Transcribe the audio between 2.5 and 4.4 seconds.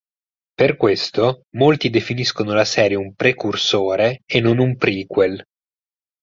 la serie un precursore e